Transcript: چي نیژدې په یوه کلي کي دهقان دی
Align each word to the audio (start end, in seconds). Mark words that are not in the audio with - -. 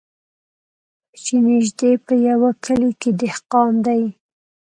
چي 1.21 1.35
نیژدې 1.45 1.91
په 2.05 2.13
یوه 2.27 2.49
کلي 2.65 2.91
کي 3.01 3.09
دهقان 3.21 3.73
دی 3.85 4.03